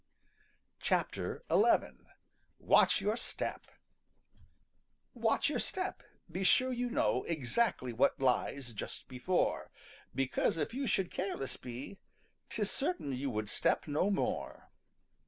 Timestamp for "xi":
0.81-1.03